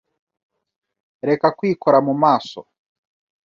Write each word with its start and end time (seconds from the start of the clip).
reka 1.27 1.47
kwikora 1.57 1.97
mu 2.07 2.13
maso, 2.23 2.59